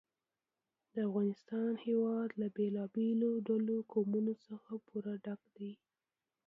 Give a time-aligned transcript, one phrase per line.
[0.93, 5.71] د افغانستان هېواد له بېلابېلو ډولو قومونه څخه پوره ډک دی.